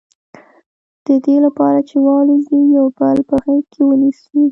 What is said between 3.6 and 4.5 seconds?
کې ونیسي.